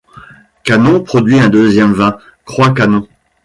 [0.63, 3.07] Canon produit un deuxième vin, Croix Canon.